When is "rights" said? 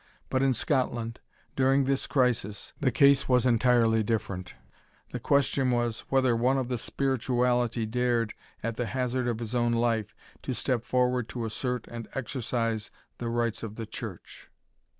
13.29-13.61